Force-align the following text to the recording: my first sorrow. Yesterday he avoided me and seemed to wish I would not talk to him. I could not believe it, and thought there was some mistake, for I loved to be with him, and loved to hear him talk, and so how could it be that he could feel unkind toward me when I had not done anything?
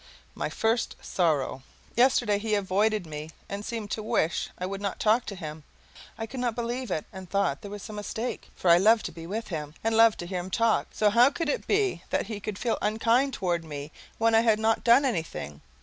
my 0.33 0.49
first 0.49 0.95
sorrow. 0.99 1.61
Yesterday 1.95 2.39
he 2.39 2.55
avoided 2.55 3.05
me 3.05 3.29
and 3.47 3.63
seemed 3.63 3.91
to 3.91 4.01
wish 4.01 4.49
I 4.57 4.65
would 4.65 4.81
not 4.81 4.99
talk 4.99 5.27
to 5.27 5.35
him. 5.35 5.63
I 6.17 6.25
could 6.25 6.39
not 6.39 6.55
believe 6.55 6.89
it, 6.89 7.05
and 7.13 7.29
thought 7.29 7.61
there 7.61 7.69
was 7.69 7.83
some 7.83 7.97
mistake, 7.97 8.49
for 8.55 8.71
I 8.71 8.79
loved 8.79 9.05
to 9.05 9.11
be 9.11 9.27
with 9.27 9.49
him, 9.49 9.75
and 9.83 9.95
loved 9.95 10.17
to 10.21 10.25
hear 10.25 10.39
him 10.39 10.49
talk, 10.49 10.87
and 10.89 10.95
so 10.97 11.09
how 11.11 11.29
could 11.29 11.49
it 11.49 11.67
be 11.67 12.01
that 12.09 12.25
he 12.25 12.39
could 12.39 12.57
feel 12.57 12.79
unkind 12.81 13.33
toward 13.35 13.63
me 13.63 13.91
when 14.17 14.33
I 14.33 14.41
had 14.41 14.57
not 14.57 14.83
done 14.83 15.05
anything? 15.05 15.61